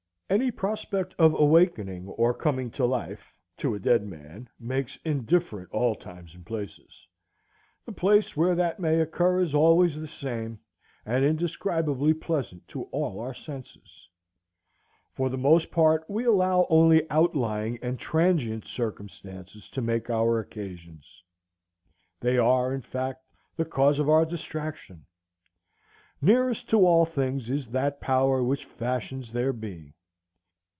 [0.31, 5.93] Any prospect of awakening or coming to life to a dead man makes indifferent all
[5.93, 7.05] times and places.
[7.85, 10.61] The place where that may occur is always the same,
[11.05, 14.07] and indescribably pleasant to all our senses.
[15.11, 21.25] For the most part we allow only outlying and transient circumstances to make our occasions.
[22.21, 23.21] They are, in fact,
[23.57, 25.07] the cause of our distraction.
[26.21, 29.93] Nearest to all things is that power which fashions their being.